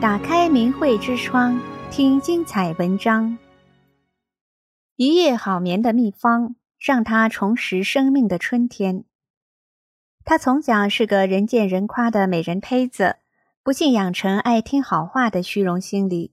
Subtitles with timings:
[0.00, 1.60] 打开明慧之窗，
[1.90, 3.36] 听精彩文章。
[4.94, 9.02] 一夜好眠的秘方，让他重拾生命的春天。
[10.24, 13.16] 他从小是个人见人夸的美人胚子，
[13.64, 16.32] 不幸养成爱听好话的虚荣心理。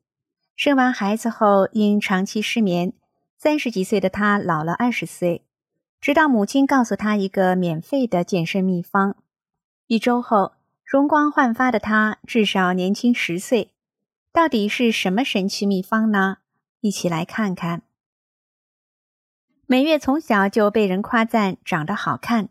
[0.56, 2.94] 生完孩子后，因长期失眠，
[3.36, 5.44] 三十几岁的他老了二十岁。
[6.00, 9.16] 直到母亲告诉他一个免费的健身秘方，
[9.88, 10.52] 一周后，
[10.86, 13.72] 容光焕发的他至少年轻十岁。
[14.32, 16.38] 到底是什么神奇秘方呢？
[16.82, 17.82] 一起来看看。
[19.66, 22.50] 美月从小就被人夸赞长得好看，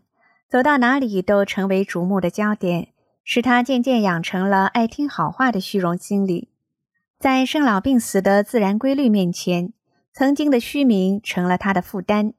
[0.49, 2.89] 走到哪里都成为瞩目的焦点，
[3.23, 6.49] 使她渐渐养成了爱听好话的虚荣心理。
[7.17, 9.71] 在生老病死的自然规律面前，
[10.11, 12.33] 曾经的虚名成了她的负担。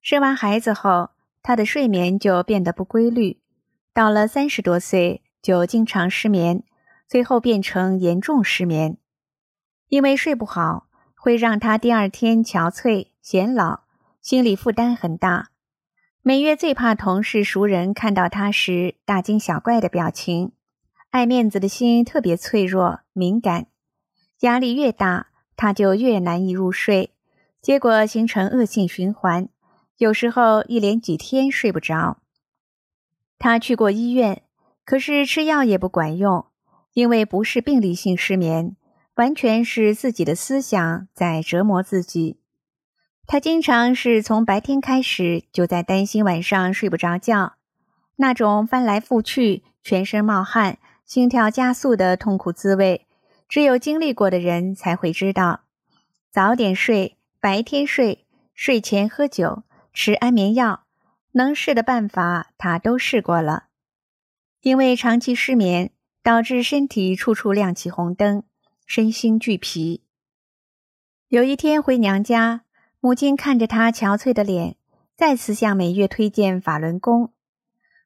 [0.00, 1.10] 生完孩子后，
[1.42, 3.40] 她的睡眠就变得不规律，
[3.92, 6.62] 到了三十多岁就经常失眠，
[7.08, 8.96] 最后变成严重失眠。
[9.88, 13.80] 因为睡不好，会让他第二天憔悴、显老，
[14.20, 15.50] 心理负担很大。
[16.22, 20.52] 每月最怕同事熟人看到他时大惊小怪的表情，
[21.10, 23.66] 爱面子的心特别脆弱敏感，
[24.40, 27.10] 压力越大，他就越难以入睡，
[27.60, 29.48] 结果形成恶性循环。
[29.98, 32.22] 有时候一连几天睡不着，
[33.38, 34.42] 他去过医院，
[34.84, 36.46] 可是吃药也不管用，
[36.92, 38.76] 因为不是病理性失眠，
[39.14, 42.40] 完全是自己的思想在折磨自己。
[43.26, 47.54] 他经常是从白天开始就在担心晚上睡不着觉，
[48.16, 53.06] 那种翻来覆去、全身冒汗、心跳加速的痛苦滋味，
[53.48, 55.60] 只有经历过的人才会知道。
[56.30, 59.62] 早点睡，白天睡，睡前喝酒。
[59.94, 60.84] 吃安眠药，
[61.32, 63.64] 能试的办法他都试过了。
[64.62, 65.90] 因为长期失眠，
[66.22, 68.44] 导致身体处处亮起红灯，
[68.86, 70.04] 身心俱疲。
[71.26, 72.62] 有一天回娘家，
[73.00, 74.76] 母亲看着她憔悴的脸，
[75.16, 77.32] 再次向美月推荐法轮功。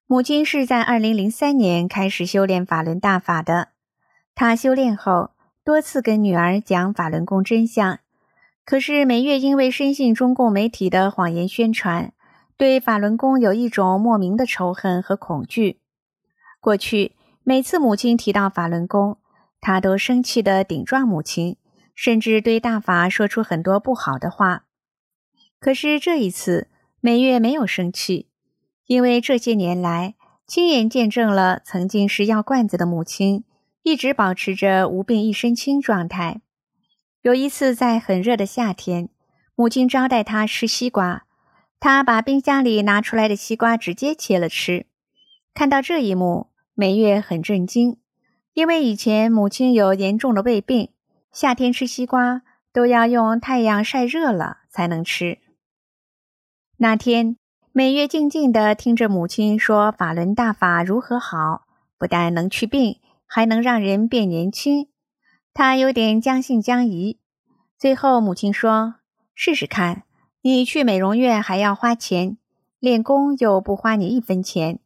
[0.06, 3.68] 母亲是在二零零三年开始修炼法轮大法的，
[4.34, 5.32] 她修炼后
[5.62, 7.98] 多次跟女儿讲法轮功真相。
[8.64, 12.14] 可是每月因为深信中共媒体的谎言宣传，
[12.56, 15.80] 对法轮功有一种莫名的仇恨和恐惧。
[16.66, 17.12] 过去
[17.44, 19.18] 每次母亲提到法轮功，
[19.60, 21.58] 他都生气的顶撞母亲，
[21.94, 24.64] 甚至对大法说出很多不好的话。
[25.60, 26.68] 可是这一次，
[27.00, 28.26] 美月没有生气，
[28.86, 33.44] 因为这些年来亲眼见证了曾经是药罐子的母亲，
[33.84, 36.40] 一直保持着无病一身轻状态。
[37.22, 39.08] 有一次，在很热的夏天，
[39.54, 41.26] 母亲招待他吃西瓜，
[41.78, 44.86] 他把冰箱里拿出来的西瓜直接切了吃。
[45.54, 47.96] 看到这一幕，美月很震惊，
[48.52, 50.90] 因为以前母亲有严重的胃病，
[51.32, 55.38] 夏天吃西瓜都要用太阳晒热了才能吃。
[56.76, 57.38] 那天，
[57.72, 61.62] 美月静静地听着母亲说法轮大法如何好，
[61.96, 64.88] 不但能祛病，还能让人变年轻。
[65.54, 67.18] 他有点将信将疑，
[67.78, 68.96] 最后母亲说
[69.34, 70.02] ：“试试看，
[70.42, 72.36] 你去美容院还要花钱，
[72.78, 74.78] 练功又不花你一分钱，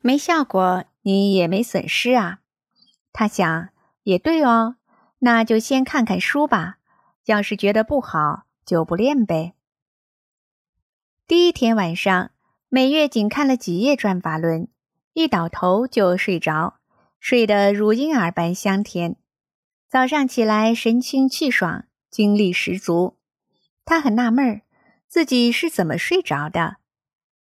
[0.00, 2.40] 没效果你也没损失啊。”
[3.12, 3.68] 他想，
[4.04, 4.76] 也对哦，
[5.18, 6.78] 那就先看看书吧，
[7.26, 9.54] 要是觉得不好就不练呗。
[11.26, 12.30] 第一天晚上，
[12.68, 14.62] 美月仅看了几页《转法轮》，
[15.12, 16.78] 一倒头就睡着，
[17.20, 19.16] 睡得如婴儿般香甜。
[19.88, 23.18] 早上起来神清气爽，精力十足。
[23.84, 24.62] 他很纳闷，
[25.06, 26.78] 自己是怎么睡着的。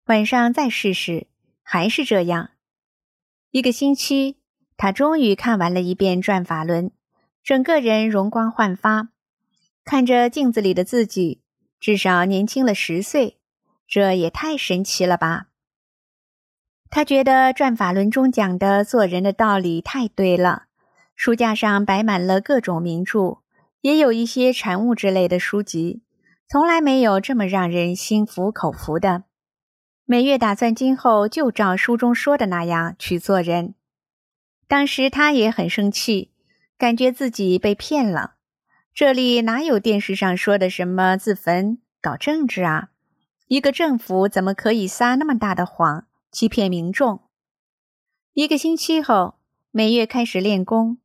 [0.05, 1.27] 晚上再试试，
[1.63, 2.51] 还是这样。
[3.55, 4.35] 一个星期，
[4.75, 6.89] 他终于看完了一遍《转法轮》，
[7.41, 9.07] 整个人容光焕发，
[9.85, 11.39] 看着镜子里的自己，
[11.79, 13.37] 至少年轻了十岁。
[13.87, 15.45] 这也太神奇了吧！
[16.89, 20.63] 他觉得《转法轮》中讲的做人的道理太对了。
[21.15, 23.37] 书架上摆满了各种名著，
[23.79, 26.01] 也有一些禅悟之类的书籍，
[26.49, 29.23] 从来没有这么让人心服口服的。
[30.07, 33.73] 每月打算今后就照书中说的那样去做人。
[34.67, 36.31] 当时他也很生气，
[36.77, 38.35] 感觉自己被骗了。
[38.93, 42.89] 这里哪有电视上说的什么自焚、搞政治啊？
[43.47, 47.21] 一个政府怎么可以撒那么大的谎，欺骗民众？
[48.33, 49.35] 一个星期后，
[49.71, 50.99] 每月开始练功。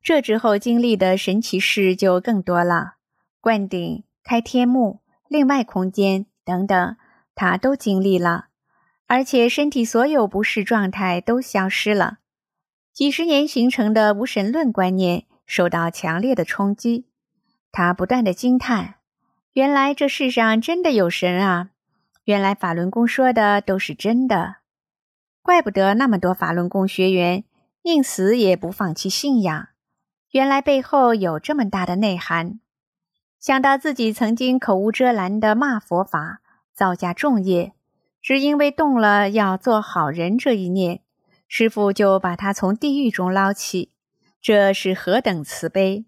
[0.00, 2.94] 这之后经历的神奇事就更多了，
[3.40, 6.96] 灌顶、开天目、另外空间等等，
[7.34, 8.46] 他都经历了，
[9.06, 12.18] 而且身体所有不适状态都消失了。
[12.92, 17.06] 几十年形成的无神论观念受到强烈的冲击，
[17.72, 18.94] 他不断的惊叹：
[19.52, 21.70] 原来这世上真的有神啊！
[22.24, 24.56] 原来法轮功说的都是真的，
[25.42, 27.44] 怪不得那么多法轮功学员
[27.82, 29.68] 宁死也不放弃信仰。
[30.30, 32.60] 原来背后有这么大的内涵。
[33.38, 36.40] 想到自己曾经口无遮拦的骂佛法，
[36.74, 37.72] 造下重业，
[38.20, 41.02] 只因为动了要做好人这一念，
[41.46, 43.92] 师傅就把他从地狱中捞起，
[44.40, 46.04] 这是何等慈悲！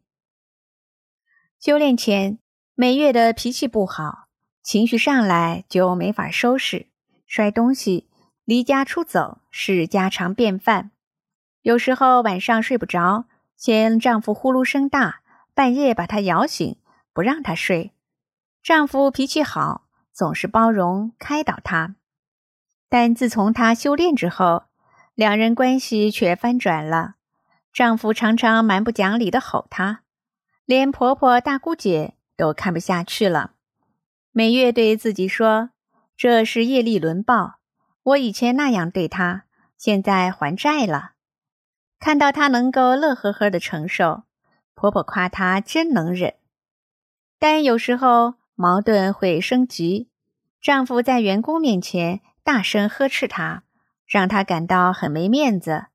[1.60, 2.38] 修炼前，
[2.74, 4.26] 美月的脾气不好。
[4.62, 6.88] 情绪上来就没法收拾，
[7.24, 8.08] 摔东西、
[8.44, 10.90] 离家出走是家常便饭。
[11.62, 13.26] 有时候晚上睡不着，
[13.56, 15.20] 嫌丈夫呼噜声大，
[15.54, 16.76] 半夜把她摇醒，
[17.12, 17.92] 不让她睡。
[18.60, 19.85] 丈夫脾气好，
[20.16, 21.96] 总是包容开导她。
[22.88, 24.64] 但自从她修炼之后，
[25.14, 27.16] 两人关系却翻转了。
[27.70, 30.00] 丈夫常常蛮不讲理的吼她，
[30.64, 33.52] 连婆婆、大姑姐都看不下去了。
[34.32, 35.68] 美月对自己说
[36.16, 37.58] ：“这是业力轮报，
[38.02, 39.44] 我以前那样对她，
[39.76, 41.12] 现在还债了。”
[42.00, 44.22] 看到她能够乐呵呵的承受，
[44.74, 46.36] 婆婆夸她真能忍。
[47.38, 50.08] 但有时候矛盾会升级，
[50.60, 53.62] 丈夫在员工面前大声呵斥她，
[54.04, 55.86] 让她感到很没面子。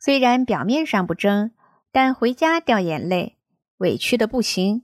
[0.00, 1.52] 虽然表面上不争，
[1.92, 3.38] 但回家掉眼泪，
[3.76, 4.82] 委屈的不行。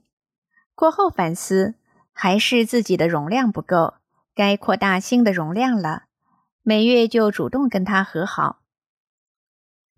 [0.73, 1.75] 过后反思。
[2.21, 3.93] 还是自己的容量不够，
[4.35, 6.03] 该扩大心的容量了。
[6.63, 8.59] 每月就主动跟她和好。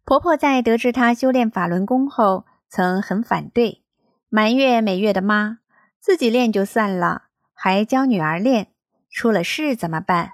[0.05, 3.83] 婆婆在得知她修炼法轮功后，曾很反对，
[4.29, 5.60] 埋怨每月的妈
[6.01, 8.73] 自己练就算了，还教女儿练，
[9.11, 10.33] 出了事怎么办？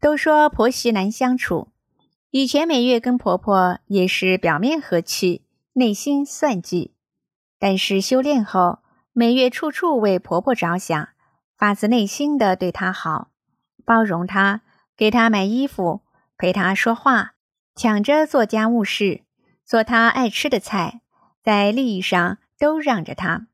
[0.00, 1.72] 都说婆媳难相处，
[2.30, 6.94] 以前每月跟婆婆也是表面和气，内心算计，
[7.58, 8.78] 但是修炼后。
[9.12, 11.08] 每月处处为婆婆着想，
[11.58, 13.32] 发自内心的对她好，
[13.84, 14.62] 包容她，
[14.96, 16.02] 给她买衣服，
[16.38, 17.32] 陪她说话，
[17.74, 19.24] 抢着做家务事，
[19.64, 21.00] 做她爱吃的菜，
[21.42, 23.48] 在利益上都让着她。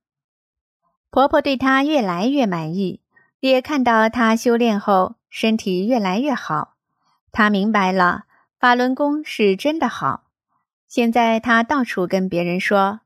[1.11, 3.00] 婆婆对她越来越满意，
[3.41, 6.75] 也看到她修炼后身体越来越好，
[7.32, 8.25] 她明白了
[8.58, 10.25] 法轮功是真的好。
[10.87, 13.00] 现在她到处跟别人说：“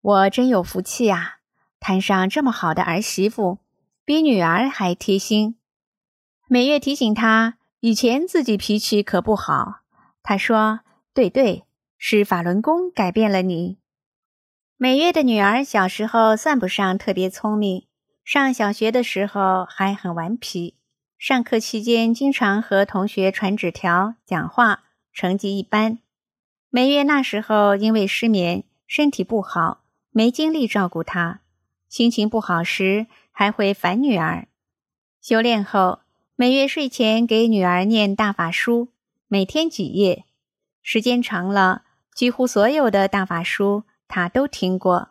[0.00, 1.36] 我真有福气啊！”
[1.80, 3.58] 摊上这么好的儿媳妇，
[4.04, 5.56] 比女儿还贴心。
[6.48, 9.80] 每月提醒她，以前自己脾气可不好。
[10.22, 10.80] 她说
[11.12, 11.64] ：“对对，
[11.98, 13.78] 是法轮功改变了你。”
[14.76, 17.86] 美月的女儿小时候算不上特别聪明，
[18.24, 20.74] 上小学的时候还很顽皮，
[21.16, 24.82] 上课期间经常和同学传纸条、讲话，
[25.12, 26.00] 成绩一般。
[26.70, 31.40] 美月那时候因为失眠，身体不好，没精力照顾她。
[31.88, 34.48] 心情不好时还会烦女儿。
[35.20, 36.00] 修炼后，
[36.34, 38.88] 美月睡前给女儿念大法书，
[39.28, 40.24] 每天几页。
[40.82, 43.84] 时间长了，几乎所有的大法书
[44.14, 45.08] 他都听过。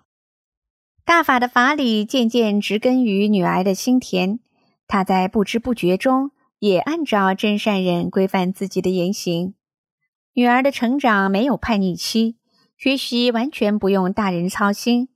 [1.04, 4.40] 大法的法理渐渐植根于女儿的心田，
[4.88, 9.56] 她在不知不觉中也按照真善忍规范自己的言行。
[10.32, 12.38] 女儿的成长没有叛逆期，
[12.78, 15.10] 学习完全不用大人操心。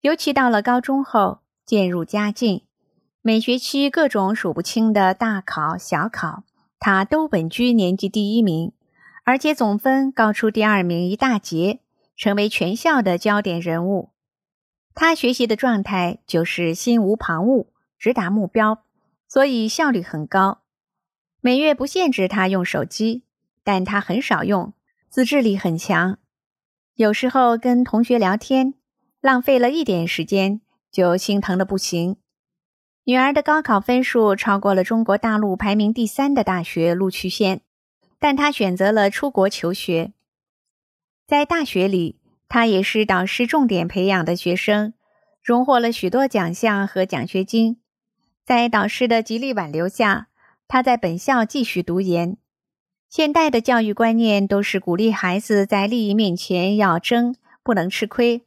[0.00, 2.62] 尤其到了高中后，渐入佳境，
[3.20, 6.44] 每学期各种数不清的大考小考，
[6.78, 8.72] 他都稳居年级第一名，
[9.24, 11.80] 而且总分高出第二名一大截，
[12.16, 14.10] 成为全校的焦点人物。
[14.94, 17.66] 他学习的状态就是心无旁骛，
[17.98, 18.84] 直达目标，
[19.28, 20.62] 所以效率很高。
[21.40, 23.24] 每月不限制他用手机，
[23.62, 24.72] 但他很少用，
[25.08, 26.18] 自制力很强。
[26.94, 28.74] 有时候跟同学聊天。
[29.22, 30.60] 浪费了一点时间，
[30.92, 32.18] 就心疼的不行。
[33.04, 37.62] 女儿的高考分数超过了中国大陆排名第三的大学录取线，
[38.20, 40.12] 但她选择了出国求学。
[41.26, 44.94] 在大学里，他也是导师重点培养的学生，
[45.42, 47.78] 荣获了许多奖项和奖学金。
[48.44, 50.28] 在导师的极力挽留下，
[50.68, 52.36] 他在本校继续读研。
[53.08, 58.44] 现代的教育观念都是鼓励孩子在利益面前要争，不能吃亏。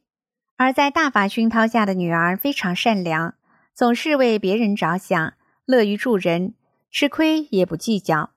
[0.56, 3.34] 而在大法熏陶下的女儿非常善良，
[3.74, 5.34] 总是为别人着想，
[5.66, 6.54] 乐于助人，
[6.90, 8.30] 吃亏也不计较。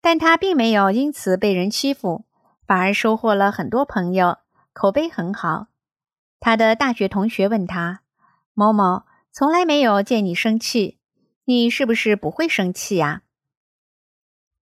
[0.00, 2.24] 但她并没有因此被人欺负，
[2.68, 4.40] 反而收获了很多朋友，
[4.74, 5.68] 口碑很好。
[6.38, 8.02] 他的大学同学问他
[8.52, 10.98] ：“某某从来没有见你生气，
[11.46, 13.22] 你是不是不会生气呀？”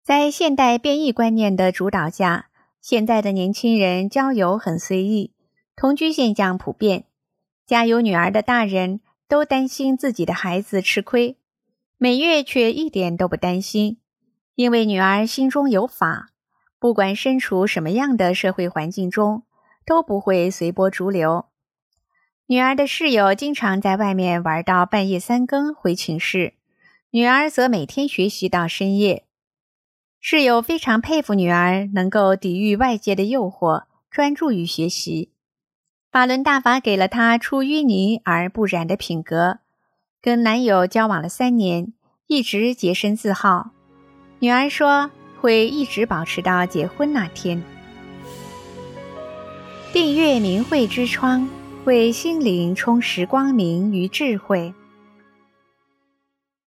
[0.07, 2.51] 在现代变异观念的主导下，
[2.81, 5.35] 现在的年轻人交友很随意。
[5.75, 7.07] 同居现象普遍，
[7.67, 11.37] 家有女儿的大人都担心自己的孩子吃亏，
[11.97, 13.99] 美月却一点都不担心，
[14.55, 16.31] 因为女儿心中有法，
[16.79, 19.43] 不管身处什么样的社会环境中，
[19.85, 21.47] 都不会随波逐流。
[22.47, 26.55] 女儿的室友经常在外面玩到半夜三更回寝室，
[27.11, 29.25] 女儿则每天学习到深夜。
[30.21, 35.33] 室友非常佩服女儿能够抵御外界的诱惑，专注于学习。
[36.11, 39.59] 法轮大法给了她出淤泥而不染的品格。
[40.21, 41.93] 跟男友交往了三年，
[42.27, 43.71] 一直洁身自好。
[44.41, 47.63] 女儿说会一直保持到结婚那天。
[49.93, 51.49] 订阅明慧之窗，
[51.85, 54.75] 为心灵充实光明与智慧。